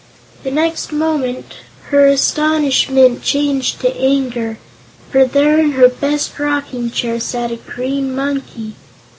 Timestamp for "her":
1.89-2.07, 5.73-5.87